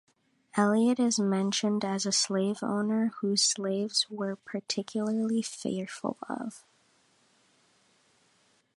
Elliott 0.57 0.99
is 0.99 1.19
mentioned 1.19 1.85
as 1.85 2.07
a 2.07 2.11
slave 2.11 2.63
owner 2.63 3.11
whose 3.21 3.43
slaves 3.43 4.07
were 4.09 4.35
particularly 4.35 5.43
fearful 5.43 6.17
of. 6.27 6.63